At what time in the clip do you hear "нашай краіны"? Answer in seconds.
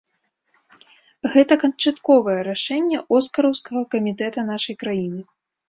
4.51-5.21